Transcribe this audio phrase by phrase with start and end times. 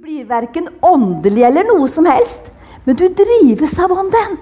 [0.00, 2.46] blir verken åndelig eller noe som helst,
[2.86, 4.38] men du drives av ånden.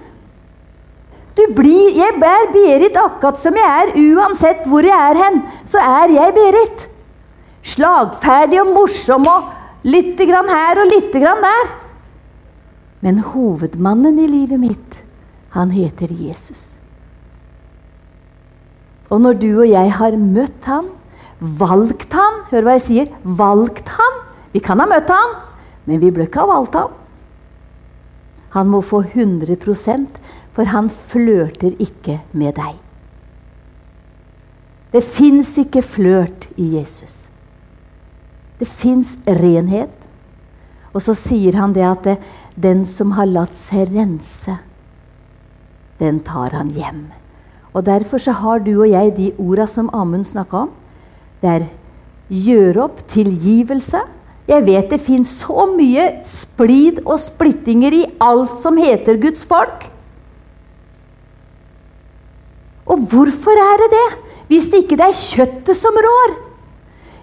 [1.35, 5.41] Du blir, Jeg er Berit akkurat som jeg er, uansett hvor jeg er hen.
[5.67, 6.85] Så er jeg Berit.
[7.63, 9.49] Slagferdig og morsom og
[9.83, 11.67] lite grann her og lite grann der.
[13.03, 14.95] Men hovedmannen i livet mitt,
[15.51, 16.69] han heter Jesus.
[19.11, 20.87] Og når du og jeg har møtt han,
[21.39, 23.13] valgt han Hør hva jeg sier.
[23.23, 24.19] Valgt han.
[24.55, 25.37] Vi kan ha møtt han,
[25.89, 26.93] men vi ble ikke av valgt ham.
[28.53, 30.19] Han må få 100%
[30.53, 32.77] for han flørter ikke med deg.
[34.93, 37.27] Det fins ikke flørt i Jesus.
[38.59, 39.93] Det fins renhet.
[40.89, 42.17] Og så sier han det at det,
[42.59, 44.57] den som har latt seg rense,
[46.01, 47.05] den tar han hjem.
[47.71, 50.71] Og Derfor så har du og jeg de orda som Amund snakka om.
[51.39, 51.67] Det er
[52.29, 54.01] gjør opp, tilgivelse.
[54.49, 59.85] Jeg vet det fins så mye splid og splittinger i alt som heter Guds folk.
[62.89, 64.07] Og hvorfor er det det?
[64.49, 66.31] Hvis det ikke er kjøttet som rår.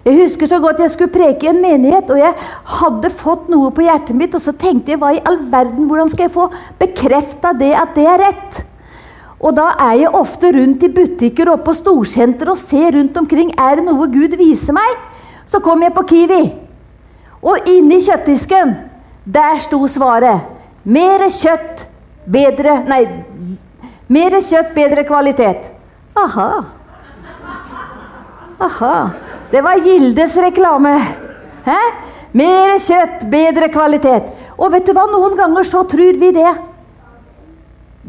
[0.07, 2.31] Jeg husker så godt jeg skulle preke i en menighet, og jeg
[2.77, 6.07] hadde fått noe på hjertet mitt, og så tenkte jeg hva i all verden, hvordan
[6.13, 6.45] skal jeg få
[6.79, 8.61] bekrefta det at det er rett?
[9.43, 13.51] Og da er jeg ofte rundt i butikker og på storsenter og ser rundt omkring.
[13.59, 14.95] Er det noe Gud viser meg?
[15.51, 16.66] Så kom jeg på Kiwi.
[17.41, 18.73] Og inni kjøttdisken,
[19.25, 20.41] der sto svaret.
[20.87, 21.85] Mer kjøtt,
[22.25, 23.03] bedre Nei,
[24.07, 25.67] mer kjøtt, bedre kvalitet.
[26.17, 26.49] Aha.
[28.59, 28.95] Aha.
[29.51, 30.95] Det var Gildes reklame.
[31.67, 31.79] Hæ?
[32.33, 34.31] Mer kjøtt, bedre kvalitet.
[34.57, 35.05] Og vet du hva?
[35.11, 36.53] Noen ganger så tror vi det.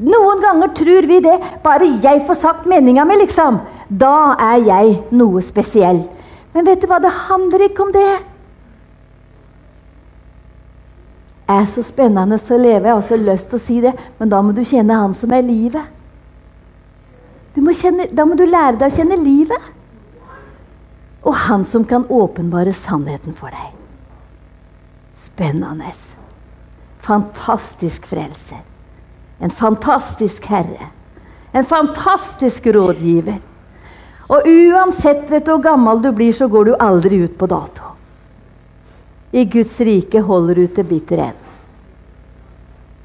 [0.08, 1.36] Noen ganger tror vi det.
[1.62, 3.60] Bare jeg får sagt meninga mi, liksom.
[3.88, 6.04] Da er jeg noe spesiell.
[6.54, 7.00] Men vet du hva?
[7.02, 8.10] Det handler ikke om det.
[11.48, 12.86] Er så spennende så leve.
[12.86, 15.32] Jeg har også lyst til å si det, men da må du kjenne Han som
[15.32, 15.94] er livet.
[17.58, 19.72] Må kjenne, da må du lære deg å kjenne livet.
[21.26, 23.75] Og Han som kan åpenbare sannheten for deg.
[25.19, 25.91] Spennende.
[27.03, 28.62] Fantastisk frelser.
[29.41, 30.92] En fantastisk herre.
[31.53, 33.41] En fantastisk rådgiver.
[34.28, 37.88] Og uansett vet du hvor gammel du blir, så går du aldri ut på dato.
[39.33, 41.55] I Guds rike holder du til bitter ende.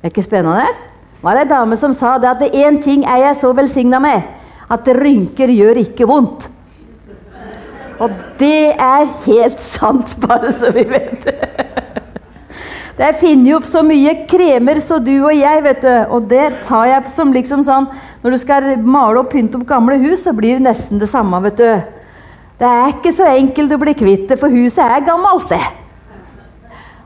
[0.04, 0.68] Er ikke spennende?
[1.24, 4.26] var det ei dame som sa det at én ting er jeg så velsigna med,
[4.68, 6.50] at rynker gjør ikke vondt.
[8.04, 11.38] Og det er helt sant, bare så vi vet det.
[12.94, 15.94] Det er funnet opp så mye kremer så du og jeg, vet du.
[16.14, 17.88] Og det tar jeg som liksom sånn
[18.22, 21.40] Når du skal male og pynte opp gamle hus, så blir det nesten det samme,
[21.48, 21.72] vet du.
[22.60, 25.83] Det er ikke så enkelt å bli kvitt det, for huset er gammelt, det.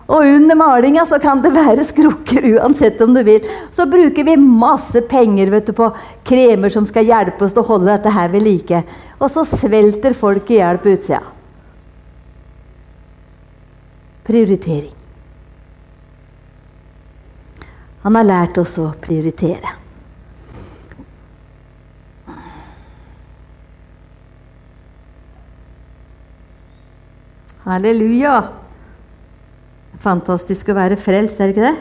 [0.07, 3.43] Og under malinga så kan det være skrukker uansett om du vil.
[3.75, 5.89] Så bruker vi masse penger du, på
[6.23, 8.83] kremer som skal hjelpe oss til å holde dette her ved like.
[9.19, 11.19] Og så svelter folk i hjel på utsida.
[14.27, 14.93] Prioritering.
[18.07, 19.73] Han har lært oss å prioritere.
[27.67, 28.37] Halleluja.
[30.03, 31.77] Fantastisk å være frelst, er det ikke det?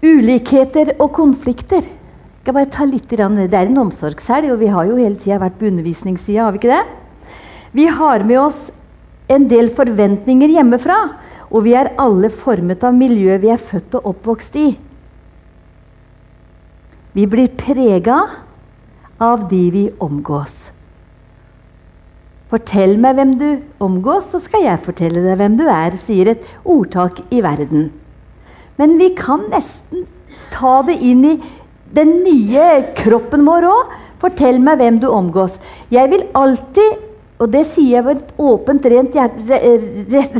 [0.00, 1.84] Ulikheter og konflikter.
[1.84, 5.38] Jeg skal bare ta litt, det er en omsorgshelg, og vi har jo hele tida
[5.38, 6.84] vært på undervisningssida, har vi ikke det?
[7.76, 8.60] Vi har med oss
[9.30, 10.96] en del forventninger hjemmefra,
[11.50, 14.68] og vi er alle formet av miljøet vi er født og oppvokst i.
[17.14, 18.18] Vi blir prega
[19.20, 20.70] av de vi omgås.
[22.50, 23.48] Fortell meg hvem du
[23.84, 27.90] omgås, så skal jeg fortelle deg hvem du er, sier et ordtak i verden.
[28.80, 30.06] Men vi kan nesten
[30.50, 31.36] ta det inn i
[31.94, 32.66] den nye
[32.96, 33.92] kroppen vår òg.
[34.20, 35.60] Fortell meg hvem du omgås.
[35.92, 37.04] Jeg vil alltid,
[37.40, 39.60] og det sier jeg med et åpent, rent hjerte,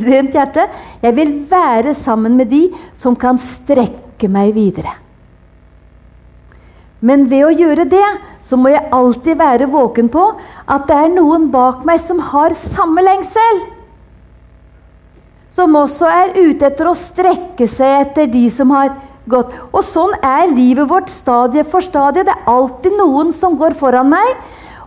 [0.09, 0.67] rent hjerte
[1.01, 2.67] Jeg vil være sammen med de
[2.97, 4.97] som kan strekke meg videre.
[7.01, 8.07] Men ved å gjøre det
[8.45, 10.25] så må jeg alltid være våken på
[10.69, 13.61] at det er noen bak meg som har samme lengsel.
[15.51, 18.93] Som også er ute etter å strekke seg etter de som har
[19.31, 19.53] gått.
[19.73, 22.25] Og sånn er livet vårt stadie for stadie.
[22.27, 24.37] Det er alltid noen som går foran meg,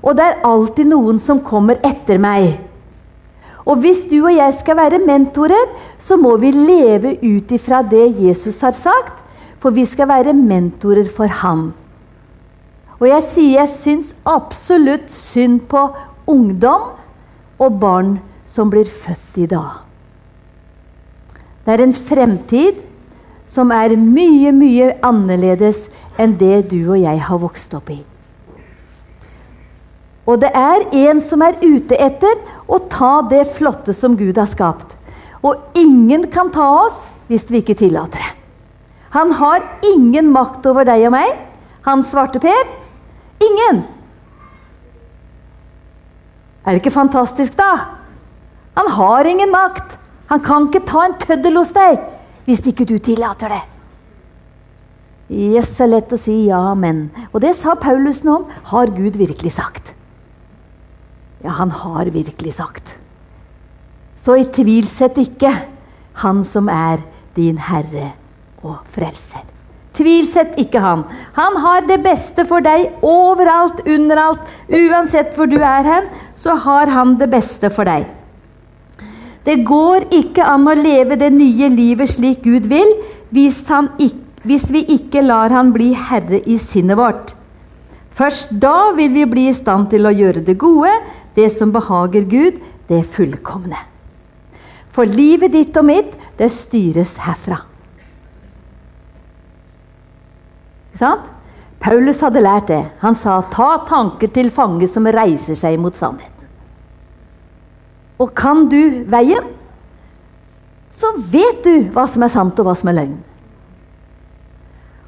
[0.03, 2.53] og det er alltid noen som kommer etter meg.
[3.63, 5.69] Og hvis du og jeg skal være mentorer,
[5.99, 9.21] så må vi leve ut ifra det Jesus har sagt.
[9.63, 11.71] For vi skal være mentorer for ham.
[13.03, 15.81] Og jeg sier jeg syns absolutt synd på
[16.31, 16.93] ungdom
[17.59, 18.13] og barn
[18.47, 19.81] som blir født i dag.
[21.65, 22.77] Det er en fremtid
[23.49, 27.97] som er mye, mye annerledes enn det du og jeg har vokst opp i.
[30.23, 32.39] Og det er en som er ute etter
[32.71, 34.95] å ta det flotte som Gud har skapt.
[35.43, 38.31] Og ingen kan ta oss hvis vi ikke tillater det.
[39.17, 39.59] Han har
[39.91, 41.35] ingen makt over deg og meg.
[41.83, 42.82] Han svarte Per.
[43.43, 43.83] Ingen!
[46.63, 47.71] Er det ikke fantastisk, da?
[48.77, 49.97] Han har ingen makt.
[50.29, 51.99] Han kan ikke ta en tøddel hos deg
[52.43, 53.61] hvis ikke du tillater det.
[55.33, 57.07] Yes, så lett å si ja, men.
[57.31, 58.49] Og det sa Paulus noe om.
[58.73, 59.93] Har Gud virkelig sagt?
[61.43, 62.95] Ja, han har virkelig sagt.
[64.23, 65.51] Så i tvilsett ikke
[66.21, 67.01] Han som er
[67.33, 68.11] din Herre
[68.61, 69.52] og Frelser.
[69.93, 71.03] Tvilsett ikke Han.
[71.37, 74.41] Han har det beste for deg overalt, underalt.
[74.69, 78.07] Uansett hvor du er hen, så har Han det beste for deg.
[79.43, 82.93] Det går ikke an å leve det nye livet slik Gud vil,
[83.35, 83.65] hvis,
[83.99, 87.35] ikke, hvis vi ikke lar Han bli herre i sinnet vårt.
[88.13, 90.93] Først da vil vi bli i stand til å gjøre det gode,
[91.35, 93.77] det som behager Gud, det fullkomne.
[94.93, 97.57] For livet ditt og mitt, det styres herfra.
[97.57, 97.69] Ikke sant?
[101.83, 102.83] Paulus hadde lært det.
[102.99, 106.47] Han sa 'ta tanker til fange som reiser seg mot sannheten'.
[108.19, 109.43] Og kan du veien,
[110.91, 113.17] så vet du hva som er sant og hva som er løgn.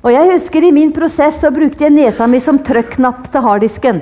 [0.05, 4.01] Og jeg husker I min prosess så brukte jeg nesa mi som trykknapp til harddisken.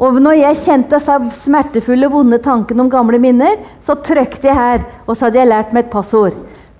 [0.00, 0.98] Og når jeg kjente
[1.36, 5.74] smertefulle, vonde tankene om gamle minner, så trykte jeg her, og så hadde jeg lært
[5.76, 6.38] meg et passord.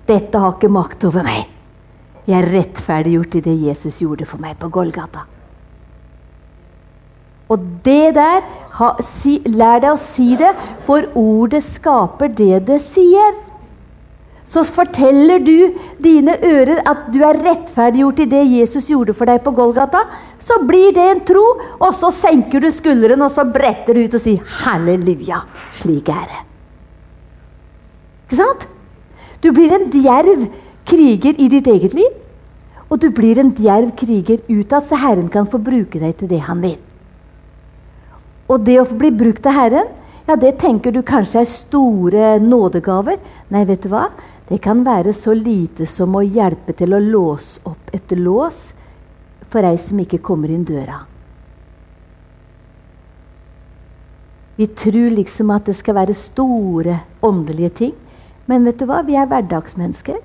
[0.09, 1.50] Dette har ikke makt over meg.
[2.27, 5.25] Jeg er rettferdiggjort i det Jesus gjorde for meg på Golgata.
[7.51, 8.43] Og det der,
[8.77, 10.51] ha, si, lær deg å si det,
[10.85, 13.39] for ordet skaper det det sier.
[14.47, 15.73] Så forteller du
[16.03, 20.03] dine ører at du er rettferdiggjort i det Jesus gjorde for deg på Golgata,
[20.41, 21.43] så blir det en tro,
[21.79, 25.43] og så senker du skulderen og så bretter du ut og sier 'halleluja'.
[25.71, 26.41] Slik er det.
[28.27, 28.67] Ikke sant?
[29.43, 30.47] Du blir en djerv
[30.87, 32.19] kriger i ditt eget liv.
[32.91, 36.41] Og du blir en djerv kriger utad, så Herren kan få bruke deg til det
[36.47, 36.77] han vil.
[38.51, 39.91] Og det å bli brukt av Herren,
[40.27, 43.17] ja, det tenker du kanskje er store nådegaver.
[43.51, 44.09] Nei, vet du hva?
[44.49, 48.59] Det kan være så lite som å hjelpe til å låse opp et lås
[49.51, 50.99] for ei som ikke kommer inn døra.
[54.59, 57.93] Vi tror liksom at det skal være store åndelige ting.
[58.45, 58.99] Men vet du hva?
[59.07, 60.19] Vi er hverdagsmennesker.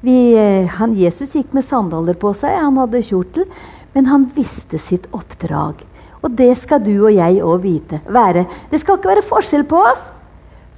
[0.00, 3.48] Vi, eh, han, Jesus gikk med sandaler på seg, han hadde kjortel,
[3.96, 5.82] men han visste sitt oppdrag.
[6.22, 8.00] Og det skal du og jeg òg vite.
[8.06, 8.44] Være.
[8.70, 10.08] Det skal ikke være forskjell på oss.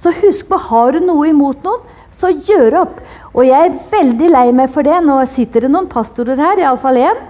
[0.01, 3.01] Så husk på, har du noe imot noen, så gjør opp.
[3.31, 4.97] Og jeg er veldig lei meg for det.
[5.05, 7.21] Nå sitter det noen pastorer her, iallfall én.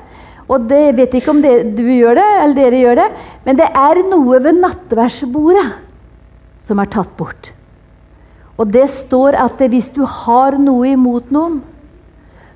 [0.51, 3.09] Og det vet ikke om det, du gjør det, eller dere gjør det,
[3.45, 5.67] men det er noe ved nattverdsbordet
[6.63, 7.51] som er tatt bort.
[8.59, 11.61] Og det står at hvis du har noe imot noen,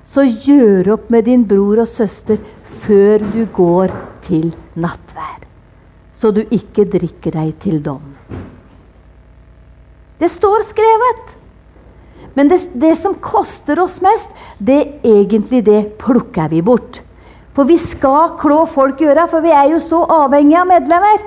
[0.06, 2.38] så gjør opp med din bror og søster
[2.86, 3.94] før du går
[4.24, 5.40] til nattvær,
[6.14, 8.14] så du ikke drikker deg til dom.
[10.16, 11.34] Det står skrevet.
[12.36, 17.00] Men det, det som koster oss mest, det egentlig det plukker vi bort.
[17.56, 21.24] For vi skal klå folk i øra, for vi er jo så avhengige av medlemmer.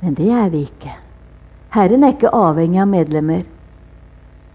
[0.00, 0.96] Men det er vi ikke.
[1.76, 3.44] Herren er ikke avhengig av medlemmer.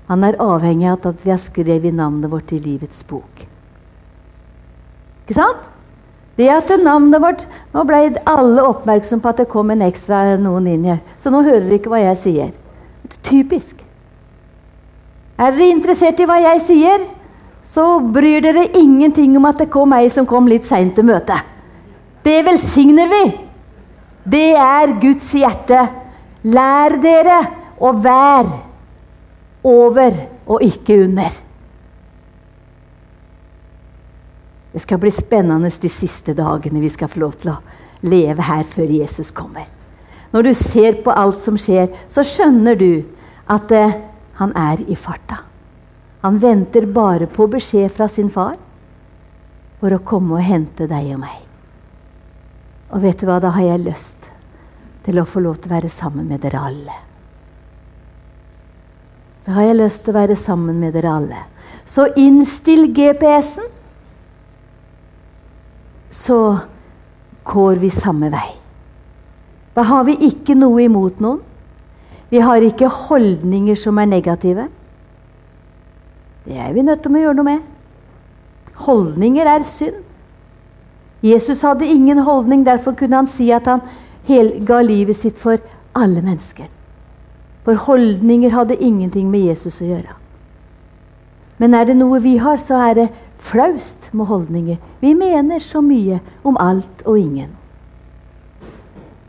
[0.09, 3.45] Han er avhengig av at vi har skrevet navnet vårt i livets bok.
[5.25, 5.63] Ikke sant?
[6.35, 10.67] Det at navnet vårt Nå ble alle oppmerksom på at det kom en ekstra noen
[10.67, 10.99] inn her.
[11.19, 12.51] Så nå hører dere ikke hva jeg sier.
[13.25, 13.79] Typisk.
[15.39, 17.01] Er dere interessert i hva jeg sier,
[17.65, 21.41] så bryr dere ingenting om at det kom ei som kom litt seint til møtet.
[22.23, 23.23] Det velsigner vi.
[24.23, 25.81] Det er Guds hjerte.
[26.45, 27.41] Lær dere
[27.81, 28.64] å være
[29.65, 31.41] over og ikke under.
[34.75, 37.61] Det skal bli spennende de siste dagene vi skal få lov til å
[38.05, 39.65] leve her før Jesus kommer.
[40.35, 43.05] Når du ser på alt som skjer, så skjønner du
[43.47, 43.95] at eh,
[44.35, 45.39] han er i farta.
[46.25, 48.57] Han venter bare på beskjed fra sin far
[49.79, 51.41] for å komme og hente deg og meg.
[52.91, 54.29] Og vet du hva, da har jeg lyst
[55.05, 57.04] til å få lov til å være sammen med dere alle.
[59.45, 61.45] Da har jeg lyst til å være sammen med dere alle.
[61.85, 63.71] Så innstill GPS-en.
[66.15, 66.57] så
[67.43, 68.47] går vi samme vei.
[69.75, 71.41] Da har vi ikke noe imot noen.
[72.31, 74.69] Vi har ikke holdninger som er negative.
[76.45, 77.67] Det er vi nødt til å gjøre noe med.
[78.87, 79.99] Holdninger er synd.
[81.25, 83.83] Jesus hadde ingen holdning, derfor kunne han si at han
[84.67, 85.59] ga livet sitt for
[85.95, 86.69] alle mennesker.
[87.65, 90.15] For holdninger hadde ingenting med Jesus å gjøre.
[91.57, 93.05] Men er det noe vi har, så er det
[93.45, 94.77] flaust med holdninger.
[95.01, 97.49] Vi mener så mye om alt og ingen.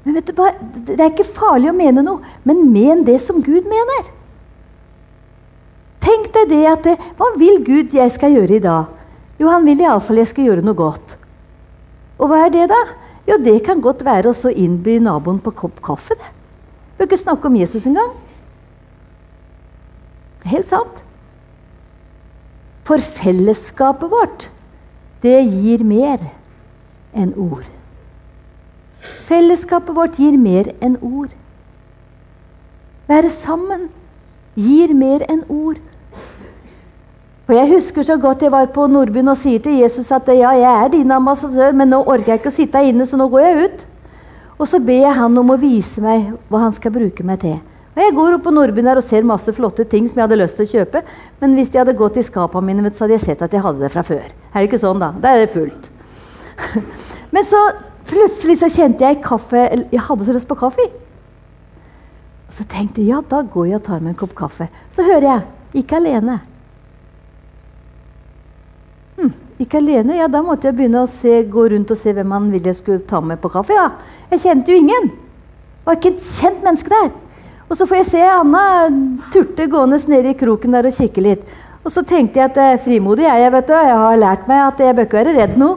[0.04, 0.50] Men vet du, hva?
[0.86, 4.12] Det er ikke farlig å mene noe, men men det som Gud mener.
[6.06, 6.86] Tenk deg det at
[7.18, 8.92] Hva vil Gud jeg skal gjøre i dag?
[9.40, 11.16] Jo, han vil iallfall jeg skal gjøre noe godt.
[12.20, 12.82] Og hva er det, da?
[13.26, 16.14] Jo, det kan godt være å innby naboen på kopp kaffe.
[16.14, 16.30] det.
[16.96, 18.14] Bør ikke snakke om Jesus engang.
[20.46, 21.02] Helt sant.
[22.86, 24.48] For fellesskapet vårt,
[25.22, 26.20] det gir mer
[27.16, 27.66] enn ord.
[29.26, 31.32] Fellesskapet vårt gir mer enn ord.
[33.10, 33.88] Være sammen
[34.54, 35.82] gir mer enn ord.
[37.46, 40.50] Og Jeg husker så godt jeg var på Nordbyen og sier til Jesus at ja,
[40.50, 43.44] jeg er din ambassadør, men nå orker jeg ikke å sitte inne, så nå går
[43.44, 43.86] jeg ut.
[44.58, 47.58] Og så ber jeg han om å vise meg hva han skal bruke meg til.
[47.96, 50.66] Jeg går opp på Nordbyen og ser masse flotte ting som jeg hadde lyst til
[50.66, 51.00] å kjøpe.
[51.40, 53.80] Men hvis de hadde gått i skapene mine, så hadde jeg sett at jeg hadde
[53.80, 54.26] det fra før.
[54.52, 55.14] Er det ikke sånn, da?
[55.22, 55.88] Der er det fullt.
[57.32, 57.62] men så
[58.06, 60.86] plutselig så kjente jeg kaffe Jeg hadde så lyst på kaffe.
[62.46, 64.68] Og så tenkte jeg ja, da går jeg og tar meg en kopp kaffe.
[64.92, 66.38] Så hører jeg ikke alene.
[69.16, 69.34] Hm,
[69.64, 70.20] ikke alene?
[70.20, 72.84] Ja, da måtte jeg begynne å se, gå rundt og se hvem han ville jeg
[72.84, 73.72] skulle ta med på kaffe.
[73.72, 73.88] Ja.
[74.34, 75.14] Jeg kjente jo ingen.
[75.16, 77.14] Det var ikke et kjent menneske der.
[77.66, 78.64] Og så får jeg se Anna
[79.32, 81.42] turte gående nede i kroken der og kikke litt.
[81.86, 83.74] Og så tenkte jeg at eh, frimodig er jeg, vet du.
[83.74, 85.74] Jeg har lært meg at jeg bør ikke være redd nå.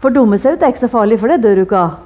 [0.00, 1.98] For dumme seg ut er ikke så farlig, for det dør du ikke av.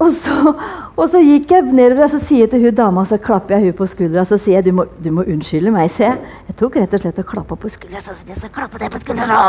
[0.00, 0.54] Og så,
[0.96, 3.68] og så, gikk jeg nedover og så sier jeg til hun dama, så klapper jeg
[3.68, 5.90] hun på skuldra så sier jeg, du må, du må unnskylde meg.
[5.92, 6.06] Se.
[6.06, 6.36] jeg.
[6.48, 8.00] jeg tok rett og slett og klappa på skuldra.
[8.00, 9.42] Så, så, klappe deg på skuldra.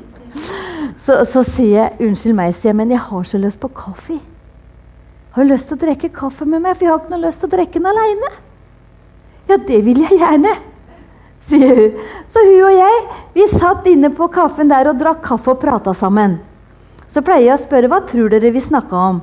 [1.04, 4.16] så, så sier jeg unnskyld meg, sier jeg, men jeg har så lyst på kaffe.
[5.34, 6.76] Har du lyst til å drikke kaffe med meg?
[6.76, 8.30] For jeg har ikke noe lyst til å drikke den aleine.
[9.50, 10.52] Ja, det vil jeg gjerne,
[11.42, 12.02] sier hun.
[12.30, 13.00] Så hun og jeg
[13.34, 16.38] vi satt inne på kaffen der og drakk kaffe og prata sammen.
[17.10, 19.18] Så pleier jeg å spørre hva tror dere vi snakka om.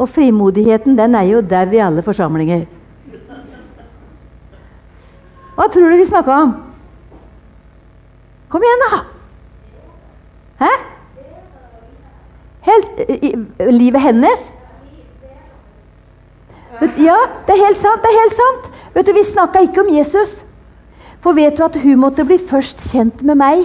[0.00, 2.64] Og frimodigheten den er jo der i alle forsamlinger.
[5.52, 6.56] Hva tror du vi snakka om?
[8.52, 9.02] Kom igjen, da!
[10.64, 10.72] Hæ?
[13.08, 13.32] I,
[13.70, 14.48] livet hennes?
[16.98, 18.02] Ja, det er helt sant.
[18.02, 18.72] det er helt sant.
[18.94, 20.40] Vet du, Vi snakka ikke om Jesus.
[21.22, 23.62] For vet du at hun måtte bli først kjent med meg?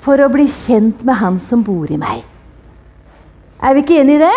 [0.00, 2.22] For å bli kjent med han som bor i meg.
[3.60, 4.36] Er vi ikke enige i det?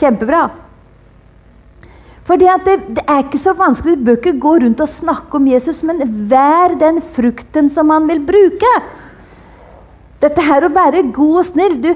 [0.00, 0.48] Kjempebra.
[2.26, 3.98] For det, det, er ikke så vanskelig.
[3.98, 8.06] Du bør ikke gå rundt og snakke om Jesus, men vær den frukten som han
[8.10, 8.70] vil bruke.
[10.20, 11.90] Dette her å være god og snill Du,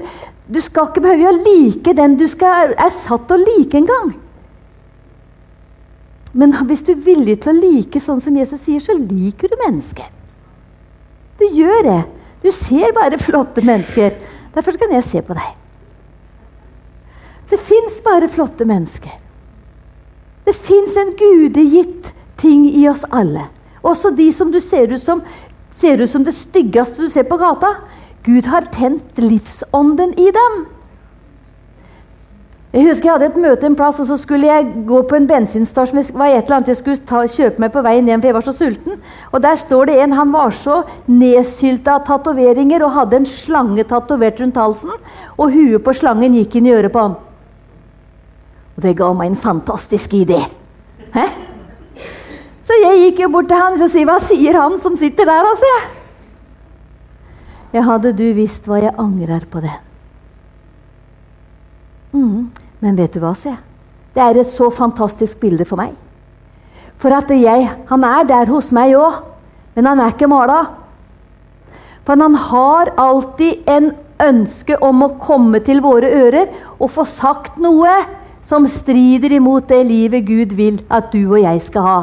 [0.49, 4.13] du skal ikke behøve å like den du skal, er satt til å like engang.
[6.35, 9.55] Men hvis du er villig til å like sånn som Jesus sier, så liker du
[9.61, 10.09] mennesker.
[11.39, 12.01] Du gjør det.
[12.43, 14.17] Du ser bare flotte mennesker.
[14.55, 15.53] Derfor kan jeg se på deg.
[17.49, 19.15] Det fins bare flotte mennesker.
[20.45, 23.47] Det fins en gudegitt ting i oss alle.
[23.85, 25.23] Også de som du ser ut som,
[25.73, 27.71] ser ut som det styggeste du ser på gata.
[28.25, 30.63] Gud har tent livsånden i dem.
[32.75, 35.27] Jeg husker jeg hadde et møte en plass, og så skulle jeg gå på en
[35.29, 36.01] bensinstasjon.
[36.17, 38.43] var et eller annet jeg skulle ta, kjøpe meg på veien hjem, for jeg var
[38.43, 38.97] så sulten.
[39.31, 40.17] Og Der står det en.
[40.17, 44.91] Han var så nedsylta av tatoveringer og hadde en slange tatovert rundt halsen.
[45.37, 47.15] Og huet på slangen gikk inn i øret på han.
[48.75, 50.41] Og det ga meg en fantastisk idé.
[51.13, 51.29] Hæ?
[52.65, 55.47] Så jeg gikk jo bort til han og sier, 'Hva sier han som sitter der?'
[55.47, 56.04] da, sier
[57.75, 57.87] jeg.
[57.87, 59.77] Hadde du visst hva jeg angrer på den.
[62.15, 62.41] Mm.
[62.79, 63.63] Men vet du hva, sier jeg.
[64.15, 65.91] Det er et så fantastisk bilde for meg.
[67.01, 69.19] For at jeg Han er der hos meg òg,
[69.75, 70.61] men han er ikke mala.
[72.05, 73.91] For han har alltid en
[74.23, 77.91] ønske om å komme til våre ører og få sagt noe
[78.45, 81.99] som strider imot det livet Gud vil at du og jeg skal ha.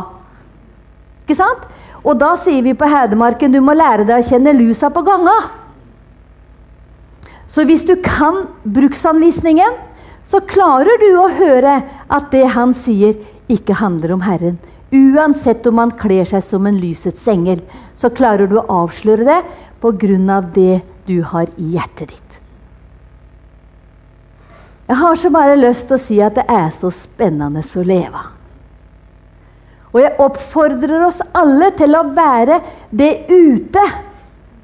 [1.23, 1.64] Ikke sant?
[2.02, 5.38] Og da sier vi på Hedemarken du må lære deg å kjenne lusa på ganga.
[7.52, 9.76] Så hvis du kan bruksanvisningen,
[10.25, 13.18] så klarer du å høre at det han sier,
[13.52, 14.56] ikke handler om Herren,
[14.92, 17.62] Uansett om han kler seg som en lysets engel,
[17.97, 19.38] så klarer du å avsløre det
[19.80, 20.40] pga.
[20.54, 22.40] det du har i hjertet ditt.
[24.87, 28.21] Jeg har så bare lyst til å si at det er så spennende å leve.
[29.92, 33.87] Og jeg oppfordrer oss alle til å være det ute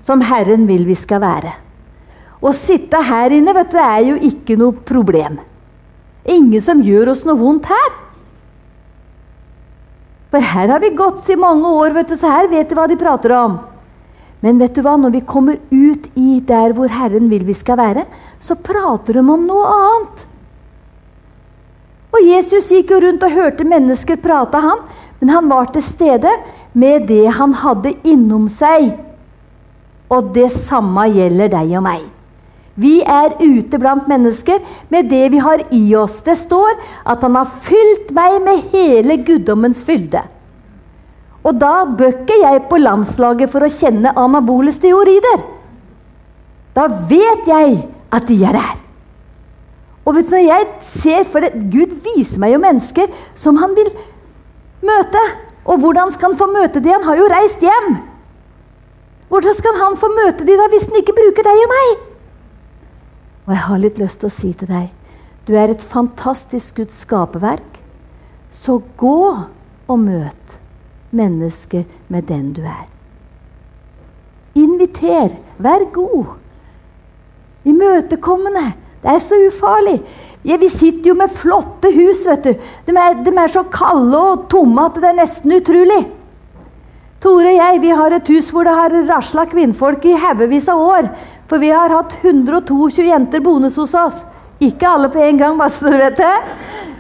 [0.00, 1.67] som Herren vil vi skal være.
[2.38, 5.40] Å sitte her inne vet du, er jo ikke noe problem.
[6.28, 7.96] Ingen som gjør oss noe vondt her.
[10.28, 12.86] For her har vi gått i mange år, vet du, så her vet de hva
[12.90, 13.56] de prater om.
[14.44, 17.80] Men vet du hva, når vi kommer ut i der hvor Herren vil vi skal
[17.80, 18.04] være,
[18.40, 20.26] så prater de om noe annet.
[22.14, 24.84] Og Jesus gikk jo rundt og hørte mennesker prate, ham,
[25.18, 26.30] men han var til stede
[26.78, 28.92] med det han hadde innom seg.
[30.12, 32.06] Og det samme gjelder deg og meg.
[32.78, 36.20] Vi er ute blant mennesker med det vi har i oss.
[36.22, 40.22] Det står at han har fylt meg med hele guddommens fylde.
[41.42, 45.42] Og da bør ikke jeg på landslaget for å kjenne anabole steorider.
[46.76, 47.80] Da vet jeg
[48.14, 48.76] at de er der.
[50.06, 53.74] Og vet du, når jeg ser, for det, Gud viser meg jo mennesker som han
[53.76, 53.90] vil
[54.86, 55.24] møte.
[55.68, 56.94] Og hvordan skal han få møte de?
[56.94, 57.90] Han har jo reist hjem.
[59.28, 62.07] Hvordan skal han få møte de da hvis han ikke bruker deg og meg?
[63.48, 64.94] Og jeg har litt lyst til å si til deg
[65.48, 67.78] du er et fantastisk Guds skaperverk.
[68.52, 69.20] Så gå
[69.88, 70.58] og møt
[71.16, 72.84] mennesker med den du er.
[74.58, 75.32] Inviter.
[75.56, 76.34] Vær god.
[77.64, 78.74] Imøtekommende.
[79.00, 79.96] Det er så ufarlig.
[80.44, 82.52] Ja, vi sitter jo med flotte hus, vet du.
[82.86, 86.02] De er, de er så kalde og tomme at det er nesten utrolig.
[87.22, 90.82] Tore og jeg vi har et hus hvor det har rasla kvinnfolk i haugevis av
[90.84, 91.08] år.
[91.48, 94.24] For vi har hatt 122 jenter boende hos oss.
[94.60, 96.34] Ikke alle på en gang, bare så dere vet det.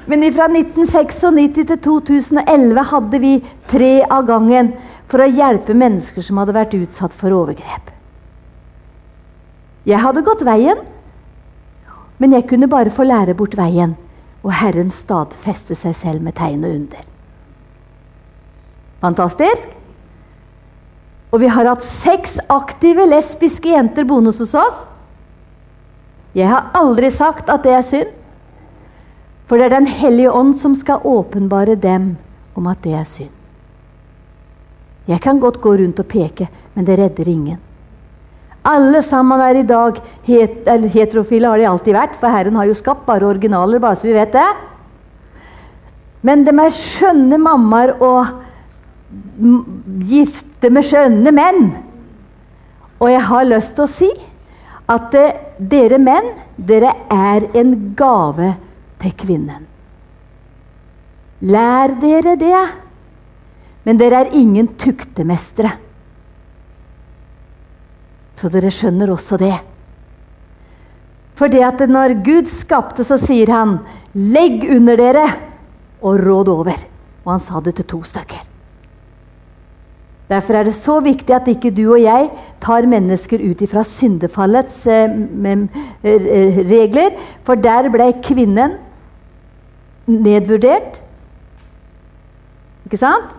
[0.08, 3.32] Men fra 1996 til 2011 hadde vi
[3.68, 4.72] tre av gangen
[5.08, 7.92] for å hjelpe mennesker som hadde vært utsatt for overgrep.
[9.88, 10.80] Jeg hadde gått veien,
[12.18, 13.96] men jeg kunne bare få lære bort veien.
[14.44, 17.04] Og Herren stadfeste seg selv med tegn og under.
[19.02, 19.72] Fantastisk?
[21.32, 24.84] Og vi har hatt seks aktive lesbiske jenter boende hos oss.
[26.36, 28.14] Jeg har aldri sagt at det er synd.
[29.48, 32.16] For det er Den hellige ånd som skal åpenbare dem
[32.56, 33.34] om at det er synd.
[35.08, 37.60] Jeg kan godt gå rundt og peke, men det redder ingen.
[38.68, 42.76] Alle sammen er i dag het, heterofile, har de alltid vært, for Herren har jo
[42.76, 44.48] skapt bare originaler, bare så vi vet det.
[46.28, 48.34] Men de er skjønne mammaer og
[50.08, 51.70] gifte med skjønne menn.
[52.98, 54.10] Og jeg har lyst til å si
[54.88, 58.54] at eh, dere menn, dere er en gave
[59.02, 59.66] til kvinnen.
[61.48, 62.62] Lær dere det.
[63.86, 65.70] Men dere er ingen tuktemestere.
[68.36, 69.54] Så dere skjønner også det.
[71.38, 73.78] For det at når Gud skapte, så sier han
[74.14, 75.26] 'legg under dere
[76.02, 76.84] og råd over'.
[77.24, 78.57] Og han sa det til to stykker.
[80.28, 82.28] Derfor er det så viktig at ikke du og jeg
[82.60, 85.14] tar mennesker ut ifra syndefallets eh,
[86.04, 87.16] eh, regler.
[87.48, 88.76] For der ble kvinnen
[90.08, 91.00] nedvurdert.
[92.84, 93.32] Ikke sant?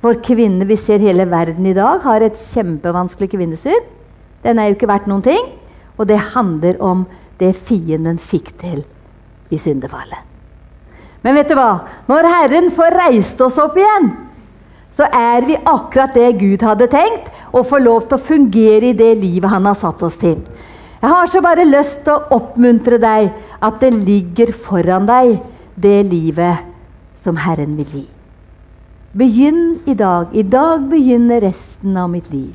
[0.00, 3.90] For kvinne vi ser hele verden i dag, har et kjempevanskelig kvinnesyn.
[4.46, 5.50] Den er jo ikke verdt noen ting.
[5.98, 7.04] Og det handler om
[7.42, 8.84] det fienden fikk til
[9.50, 10.28] i syndefallet.
[11.20, 11.82] Men vet du hva?
[12.08, 14.08] Når Herren får reist oss opp igjen
[14.96, 18.96] så er vi akkurat det Gud hadde tenkt, og får lov til å fungere i
[18.96, 20.38] det livet han har satt oss til.
[21.00, 23.30] Jeg har så bare lyst til å oppmuntre deg
[23.64, 25.38] at det ligger foran deg,
[25.80, 26.66] det livet
[27.20, 28.06] som Herren vil gi.
[29.16, 30.30] Begynn i dag.
[30.36, 32.52] I dag begynner resten av mitt liv.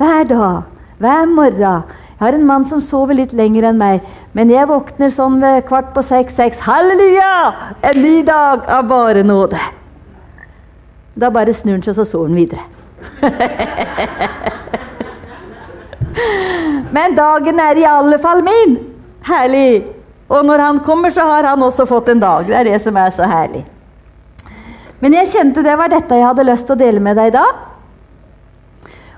[0.00, 0.62] Hver dag,
[0.98, 1.84] hver morgen.
[2.20, 4.00] Jeg har en mann som sover litt lenger enn meg,
[4.36, 6.64] men jeg våkner sånn ved kvart på seks-seks.
[6.66, 7.34] Halleluja!
[7.84, 9.60] En ny dag av bare nåde.
[11.20, 12.64] Da bare snur han seg, så så han videre.
[16.96, 18.78] Men dagen er i alle fall min.
[19.28, 19.84] Herlig.
[20.30, 22.46] Og når han kommer, så har han også fått en dag.
[22.48, 23.64] Det er det som er så herlig.
[25.00, 27.44] Men jeg kjente det var dette jeg hadde lyst til å dele med deg da.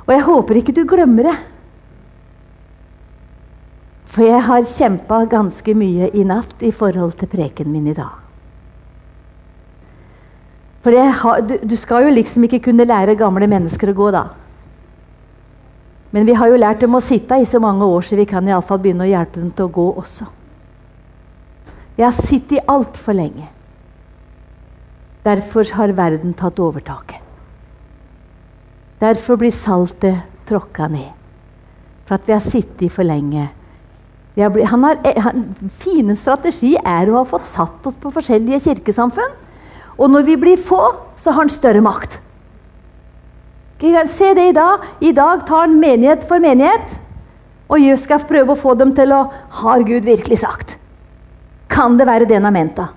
[0.06, 1.38] Og jeg håper ikke du glemmer det.
[4.12, 8.21] For jeg har kjempa ganske mye i natt i forhold til preken min i dag.
[10.82, 14.24] For har, du, du, skal jo liksom ikke kunne lære gamle mennesker å gå, da.
[16.12, 18.48] Men vi har jo lært dem å sitte i så mange år, så vi kan
[18.48, 20.26] iallfall begynne å hjelpe dem til å gå også.
[21.96, 23.46] Jeg har sittet altfor lenge.
[25.22, 27.20] Derfor har verden tatt overtaket.
[29.02, 30.18] Derfor blir saltet
[30.48, 31.10] tråkka ned.
[32.06, 33.48] For at vi har sittet for lenge.
[34.36, 35.38] Har,
[35.82, 39.38] fine strategi er å ha fått satt oss på forskjellige kirkesamfunn.
[39.98, 40.80] Og når vi blir få,
[41.16, 42.18] så har han større makt.
[43.82, 44.84] Se det i dag.
[45.00, 46.98] I dag tar han menighet for menighet.
[47.68, 49.24] Og jeg skal prøve å få dem til å
[49.62, 50.76] Har Gud virkelig sagt?
[51.68, 52.88] Kan det være ment, da?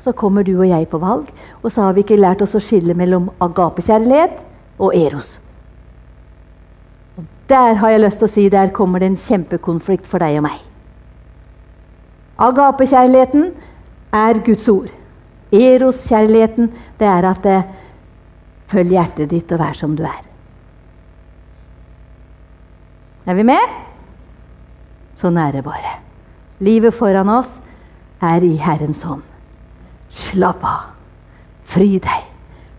[0.00, 1.26] Så kommer du og jeg på valg,
[1.62, 4.38] og så har vi ikke lært oss å skille mellom agapekjærlighet
[4.78, 5.40] og eros.
[7.16, 10.38] Og der har jeg lyst til å si der kommer det en kjempekonflikt for deg
[10.38, 10.60] og meg.
[12.38, 13.52] Agapekjærligheten
[14.12, 14.88] er Guds ord.
[15.50, 17.60] Eros-kjærligheten, det er at det,
[18.70, 20.20] følg hjertet ditt og vær som du er.
[23.26, 23.74] Er vi med?
[25.18, 25.98] Sånn er det bare.
[26.62, 27.56] Livet foran oss
[28.22, 29.26] er i Herrens hånd.
[30.10, 30.88] Slapp av.
[31.70, 32.26] Fry deg.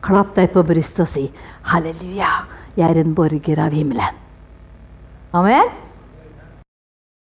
[0.01, 1.27] Klapp deg på brystet og si
[1.69, 2.31] 'Halleluja,
[2.75, 4.17] jeg er en borger av himmelen'.
[5.33, 5.90] Amen.